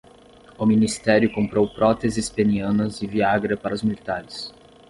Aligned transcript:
O 0.57 0.65
ministério 0.65 1.31
comprou 1.31 1.69
próteses 1.69 2.27
penianas 2.27 3.03
e 3.03 3.05
Viagra 3.05 3.55
para 3.55 3.75
os 3.75 3.83
militares 3.83 4.51